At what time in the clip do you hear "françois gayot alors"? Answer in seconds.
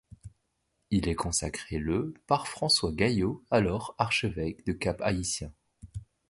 2.47-3.93